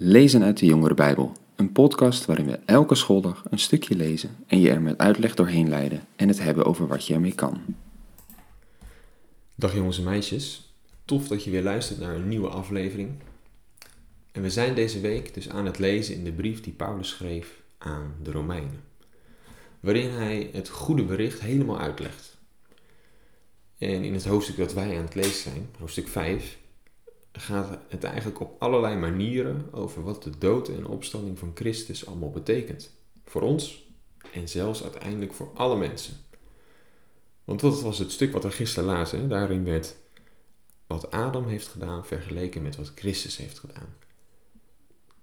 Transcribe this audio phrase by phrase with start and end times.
[0.00, 4.60] Lezen uit de Jongere Bijbel, een podcast waarin we elke schooldag een stukje lezen en
[4.60, 7.60] je er met uitleg doorheen leiden en het hebben over wat je ermee kan.
[9.54, 10.74] Dag jongens en meisjes,
[11.04, 13.10] tof dat je weer luistert naar een nieuwe aflevering.
[14.32, 17.62] En we zijn deze week dus aan het lezen in de brief die Paulus schreef
[17.78, 18.82] aan de Romeinen,
[19.80, 22.36] waarin hij het goede bericht helemaal uitlegt.
[23.78, 26.58] En in het hoofdstuk dat wij aan het lezen zijn, hoofdstuk 5,
[27.32, 32.30] gaat het eigenlijk op allerlei manieren over wat de dood en opstanding van Christus allemaal
[32.30, 32.90] betekent.
[33.24, 33.86] Voor ons
[34.32, 36.16] en zelfs uiteindelijk voor alle mensen.
[37.44, 39.28] Want wat was het stuk wat we gisteren lazen?
[39.28, 39.96] Daarin werd
[40.86, 43.96] wat Adam heeft gedaan vergeleken met wat Christus heeft gedaan.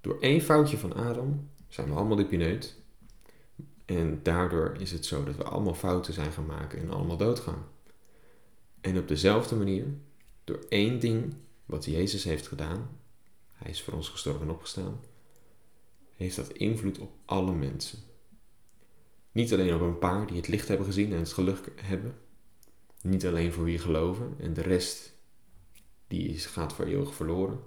[0.00, 2.76] Door één foutje van Adam zijn we allemaal de pineut.
[3.84, 7.64] En daardoor is het zo dat we allemaal fouten zijn gaan maken en allemaal doodgaan.
[8.80, 9.86] En op dezelfde manier,
[10.44, 11.34] door één ding
[11.70, 12.88] wat Jezus heeft gedaan,
[13.52, 15.00] hij is voor ons gestorven en opgestaan,
[16.16, 17.98] heeft dat invloed op alle mensen.
[19.32, 22.18] Niet alleen op een paar die het licht hebben gezien en het geluk hebben,
[23.02, 25.12] niet alleen voor wie geloven en de rest
[26.06, 27.60] die gaat voor eeuwig verloren.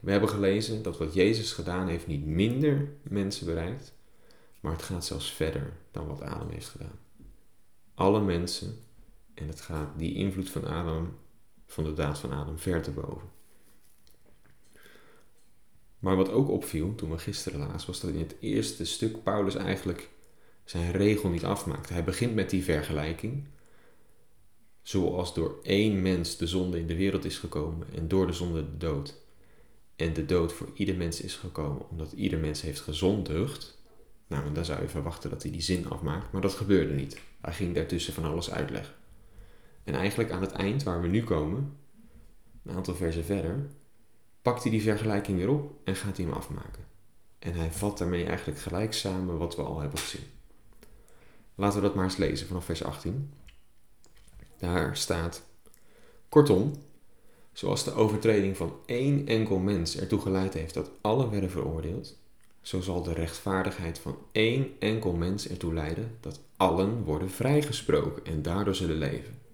[0.00, 3.94] We hebben gelezen dat wat Jezus gedaan heeft niet minder mensen bereikt,
[4.60, 6.98] maar het gaat zelfs verder dan wat Adam heeft gedaan.
[7.94, 8.78] Alle mensen,
[9.34, 11.16] en het gaat die invloed van Adam
[11.66, 13.28] van de daad van Adam ver te boven.
[15.98, 19.54] Maar wat ook opviel toen we gisteren lazen, was dat in het eerste stuk Paulus
[19.54, 20.08] eigenlijk
[20.64, 21.88] zijn regel niet afmaakt.
[21.88, 23.44] Hij begint met die vergelijking.
[24.82, 28.64] Zoals door één mens de zonde in de wereld is gekomen en door de zonde
[28.70, 29.14] de dood.
[29.96, 33.78] En de dood voor ieder mens is gekomen omdat ieder mens heeft gezondigd.
[34.26, 37.20] Nou, dan zou je verwachten dat hij die zin afmaakt, maar dat gebeurde niet.
[37.40, 38.94] Hij ging daartussen van alles uitleggen.
[39.86, 41.76] En eigenlijk aan het eind, waar we nu komen,
[42.62, 43.66] een aantal versen verder,
[44.42, 46.84] pakt hij die vergelijking weer op en gaat hij hem afmaken.
[47.38, 50.24] En hij vat daarmee eigenlijk gelijk samen wat we al hebben gezien.
[51.54, 53.32] Laten we dat maar eens lezen vanaf vers 18.
[54.58, 55.42] Daar staat:
[56.28, 56.72] Kortom,
[57.52, 62.18] zoals de overtreding van één enkel mens ertoe geleid heeft dat alle werden veroordeeld,
[62.60, 68.42] zo zal de rechtvaardigheid van één enkel mens ertoe leiden dat allen worden vrijgesproken en
[68.42, 69.44] daardoor zullen leven.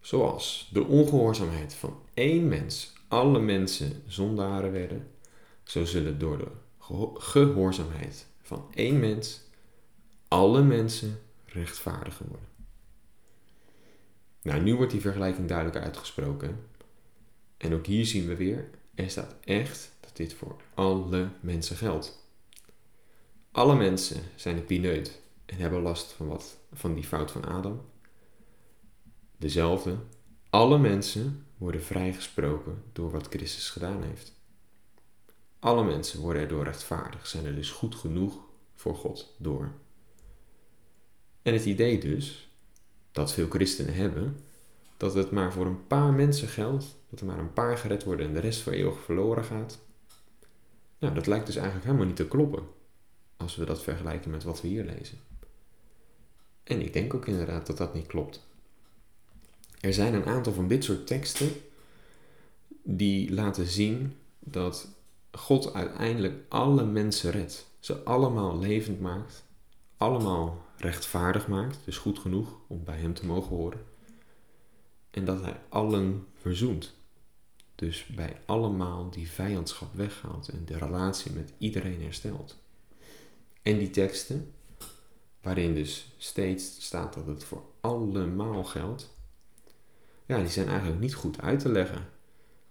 [0.00, 5.10] Zoals de ongehoorzaamheid van één mens alle mensen zondaren werden,
[5.62, 6.48] zo zullen door de
[7.14, 9.40] gehoorzaamheid van één mens
[10.28, 12.48] alle mensen rechtvaardiger worden.
[14.42, 16.66] Nou, nu wordt die vergelijking duidelijk uitgesproken.
[17.56, 22.18] En ook hier zien we weer, er staat echt dat dit voor alle mensen geldt.
[23.52, 27.89] Alle mensen zijn een pineut en hebben last van, wat, van die fout van Adam
[29.40, 29.96] dezelfde.
[30.50, 34.32] Alle mensen worden vrijgesproken door wat Christus gedaan heeft.
[35.58, 38.38] Alle mensen worden erdoor rechtvaardig, zijn er dus goed genoeg
[38.74, 39.72] voor God door.
[41.42, 42.50] En het idee dus,
[43.12, 44.36] dat veel christenen hebben,
[44.96, 48.26] dat het maar voor een paar mensen geldt, dat er maar een paar gered worden
[48.26, 49.78] en de rest voor eeuwig verloren gaat.
[50.98, 52.62] Nou, dat lijkt dus eigenlijk helemaal niet te kloppen,
[53.36, 55.18] als we dat vergelijken met wat we hier lezen.
[56.64, 58.48] En ik denk ook inderdaad dat dat niet klopt.
[59.80, 61.50] Er zijn een aantal van dit soort teksten
[62.82, 64.88] die laten zien dat
[65.32, 67.66] God uiteindelijk alle mensen redt.
[67.78, 69.44] Ze allemaal levend maakt,
[69.96, 73.84] allemaal rechtvaardig maakt, dus goed genoeg om bij Hem te mogen horen.
[75.10, 76.94] En dat Hij allen verzoent.
[77.74, 82.56] Dus bij allemaal die vijandschap weghaalt en de relatie met iedereen herstelt.
[83.62, 84.52] En die teksten,
[85.42, 89.10] waarin dus steeds staat dat het voor allemaal geldt,
[90.30, 92.08] ja, die zijn eigenlijk niet goed uit te leggen.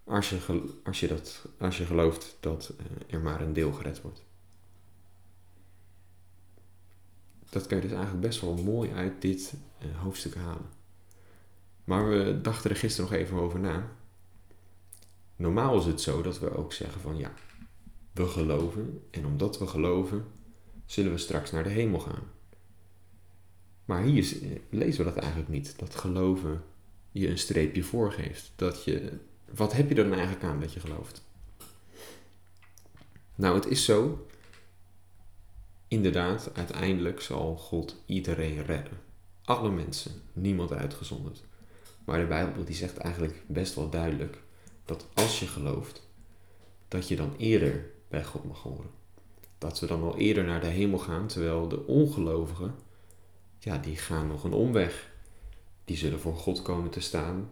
[0.03, 4.01] Als je, als je, dat, als je gelooft dat eh, er maar een deel gered
[4.01, 4.23] wordt.
[7.49, 9.53] Dat kan je dus eigenlijk best wel mooi uit dit
[9.85, 10.69] uh, hoofdstuk halen.
[11.83, 13.91] Maar we dachten er gisteren nog even over na.
[15.35, 17.33] Normaal is het zo dat we ook zeggen van ja,
[18.11, 20.25] we geloven en omdat we geloven
[20.85, 22.23] zullen we straks naar de hemel gaan.
[23.85, 25.79] Maar hier eh, lezen we dat eigenlijk niet.
[25.79, 26.63] Dat geloven
[27.11, 28.51] je een streepje voorgeeft.
[28.55, 29.11] Dat je,
[29.55, 31.23] wat heb je dan eigenlijk aan dat je gelooft?
[33.35, 34.27] Nou, het is zo.
[35.87, 38.97] Inderdaad, uiteindelijk zal God iedereen redden.
[39.43, 41.43] Alle mensen, niemand uitgezonderd.
[42.05, 44.37] Maar de Bijbel die zegt eigenlijk best wel duidelijk
[44.85, 46.07] dat als je gelooft,
[46.87, 48.89] dat je dan eerder bij God mag horen.
[49.57, 52.75] Dat we dan al eerder naar de hemel gaan, terwijl de ongelovigen,
[53.59, 55.11] ja, die gaan nog een omweg
[55.89, 57.49] die zullen voor God komen te staan.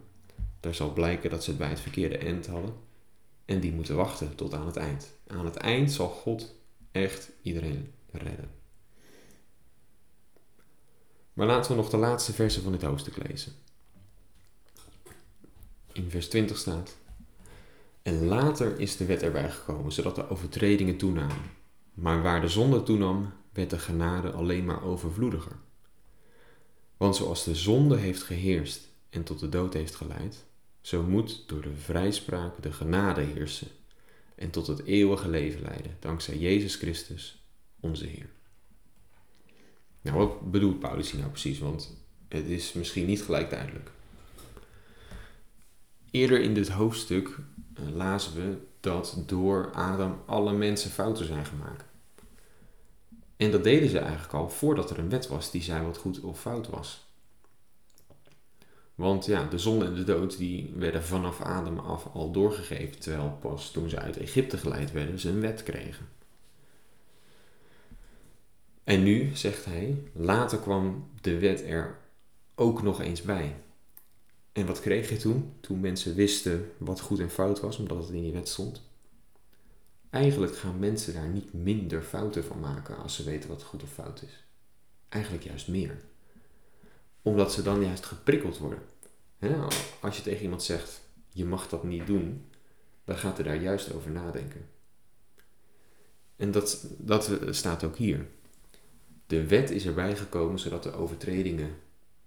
[0.60, 2.74] Daar zal blijken dat ze het bij het verkeerde eind hadden.
[3.45, 5.12] En die moeten wachten tot aan het eind.
[5.28, 6.56] Aan het eind zal God
[6.92, 8.50] echt iedereen redden.
[11.34, 13.54] Maar laten we nog de laatste versen van dit hoofdstuk lezen.
[15.92, 16.95] In vers 20 staat:
[18.01, 21.51] En later is de wet erbij gekomen, zodat de overtredingen toenamen.
[21.94, 25.56] Maar waar de zonde toenam, werd de genade alleen maar overvloediger.
[26.97, 30.45] Want zoals de zonde heeft geheerst en tot de dood heeft geleid,
[30.81, 33.67] zo moet door de vrijspraak de genade heersen
[34.35, 37.44] en tot het eeuwige leven leiden, dankzij Jezus Christus,
[37.79, 38.29] onze Heer.
[40.01, 41.59] Nou, wat bedoelt Paulus hier nou precies?
[41.59, 41.97] Want
[42.27, 43.91] het is misschien niet gelijk duidelijk.
[46.11, 51.83] Eerder in dit hoofdstuk uh, lazen we dat door Adam alle mensen fouten zijn gemaakt.
[53.38, 56.19] En dat deden ze eigenlijk al voordat er een wet was die zei wat goed
[56.19, 57.06] of fout was.
[58.95, 63.38] Want ja, de zon en de dood die werden vanaf Adam af al doorgegeven, terwijl
[63.42, 66.07] pas toen ze uit Egypte geleid werden ze een wet kregen.
[68.84, 71.98] En nu, zegt hij, later kwam de wet er
[72.56, 73.56] ook nog eens bij.
[74.51, 75.54] En wat kreeg je toen?
[75.60, 78.81] Toen mensen wisten wat goed en fout was, omdat het in die wet stond.
[80.09, 83.92] Eigenlijk gaan mensen daar niet minder fouten van maken als ze weten wat goed of
[83.92, 84.45] fout is.
[85.09, 85.98] Eigenlijk juist meer.
[87.21, 88.80] Omdat ze dan juist geprikkeld worden.
[90.01, 92.45] als je tegen iemand zegt, je mag dat niet doen,
[93.04, 94.69] dan gaat hij daar juist over nadenken.
[96.36, 98.27] En dat, dat staat ook hier.
[99.27, 101.75] De wet is erbij gekomen zodat de overtredingen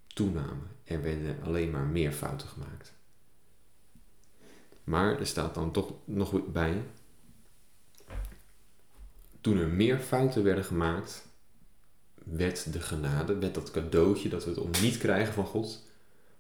[0.07, 0.69] toenamen.
[0.85, 2.93] Er werden alleen maar meer fouten gemaakt.
[4.85, 6.83] Maar er staat dan toch nog bij,
[9.41, 11.29] toen er meer fouten werden gemaakt,
[12.15, 15.83] werd de genade, werd dat cadeautje dat we het om niet krijgen van God,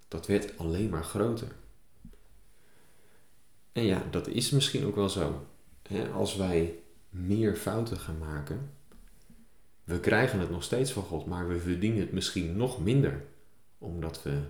[0.09, 1.49] dat werd alleen maar groter.
[3.73, 5.47] En ja, dat is misschien ook wel zo.
[6.15, 8.71] Als wij meer fouten gaan maken,
[9.85, 13.25] we krijgen het nog steeds van God, maar we verdienen het misschien nog minder,
[13.79, 14.41] omdat we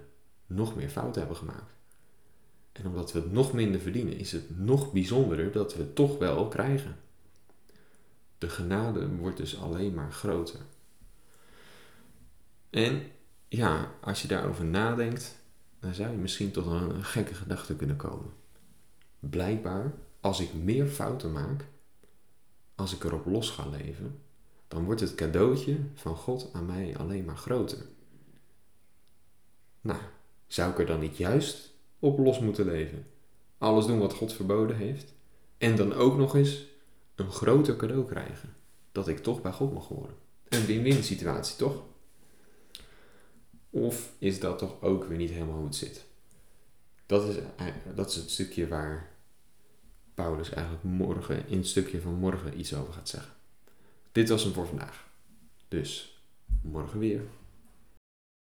[0.47, 1.73] nog meer fouten hebben gemaakt.
[2.73, 6.19] En omdat we het nog minder verdienen, is het nog bijzonderer dat we het toch
[6.19, 6.97] wel krijgen.
[8.41, 10.61] De genade wordt dus alleen maar groter.
[12.71, 13.03] En
[13.49, 15.37] ja, als je daarover nadenkt,
[15.81, 18.33] dan zou je misschien tot een gekke gedachte kunnen komen.
[19.19, 21.65] Blijkbaar, als ik meer fouten maak,
[22.75, 24.21] als ik erop los ga leven,
[24.69, 27.79] dan wordt het cadeautje van God aan mij alleen maar groter.
[29.81, 30.01] Nou,
[30.47, 33.07] zou ik er dan niet juist op los moeten leven?
[33.59, 35.13] Alles doen wat God verboden heeft?
[35.59, 36.70] En dan ook nog eens
[37.21, 38.55] een groter cadeau krijgen.
[38.93, 40.15] Dat ik toch bij God mag horen.
[40.49, 41.83] Een win-win situatie, toch?
[43.71, 46.05] Of is dat toch ook weer niet helemaal hoe het zit?
[47.07, 47.37] Dat is,
[47.95, 49.11] dat is het stukje waar
[50.15, 53.33] Paulus eigenlijk morgen, in het stukje van morgen, iets over gaat zeggen.
[54.13, 55.09] Dit was hem voor vandaag.
[55.69, 56.23] Dus
[56.63, 57.23] morgen weer.